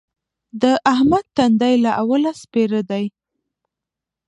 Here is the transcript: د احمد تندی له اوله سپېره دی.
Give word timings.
د 0.61 0.63
احمد 0.93 1.25
تندی 1.37 1.75
له 1.85 1.91
اوله 2.01 2.31
سپېره 2.41 2.81
دی. 2.89 3.05